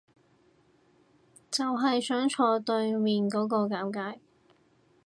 [1.51, 4.17] 就係想坐對面嗰個尷尬